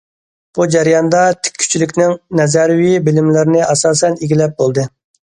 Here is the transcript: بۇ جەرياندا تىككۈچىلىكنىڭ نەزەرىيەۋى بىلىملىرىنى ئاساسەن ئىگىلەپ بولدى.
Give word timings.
بۇ 0.59 0.65
جەرياندا 0.75 1.19
تىككۈچىلىكنىڭ 1.47 2.15
نەزەرىيەۋى 2.39 3.03
بىلىملىرىنى 3.11 3.63
ئاساسەن 3.67 4.19
ئىگىلەپ 4.29 4.57
بولدى. 4.65 4.89